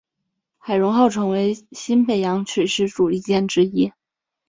[0.57, 3.93] 海容号成为新北洋水师主力舰之一。